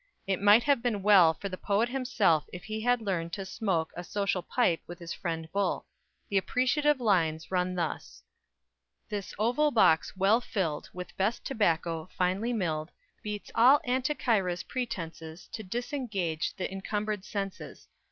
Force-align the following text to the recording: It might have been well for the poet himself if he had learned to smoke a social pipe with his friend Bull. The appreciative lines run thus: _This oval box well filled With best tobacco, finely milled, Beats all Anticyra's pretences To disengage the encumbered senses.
It 0.25 0.41
might 0.41 0.63
have 0.63 0.81
been 0.81 1.03
well 1.03 1.35
for 1.35 1.47
the 1.47 1.59
poet 1.59 1.87
himself 1.89 2.45
if 2.51 2.63
he 2.63 2.81
had 2.81 3.03
learned 3.03 3.33
to 3.33 3.45
smoke 3.45 3.93
a 3.95 4.03
social 4.03 4.41
pipe 4.41 4.81
with 4.87 4.97
his 4.97 5.13
friend 5.13 5.47
Bull. 5.51 5.85
The 6.27 6.39
appreciative 6.39 6.99
lines 6.99 7.51
run 7.51 7.75
thus: 7.75 8.23
_This 9.11 9.35
oval 9.37 9.69
box 9.69 10.17
well 10.17 10.41
filled 10.41 10.89
With 10.91 11.15
best 11.17 11.45
tobacco, 11.45 12.09
finely 12.17 12.51
milled, 12.51 12.89
Beats 13.21 13.51
all 13.53 13.79
Anticyra's 13.87 14.63
pretences 14.63 15.47
To 15.51 15.61
disengage 15.61 16.55
the 16.55 16.71
encumbered 16.73 17.23
senses. 17.23 17.87